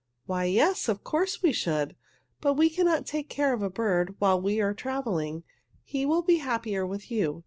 [0.25, 1.95] "Why, yes, of course we should!
[2.41, 5.43] But we cannot take care of a bird while we are traveling.
[5.83, 7.39] He will be happier with you.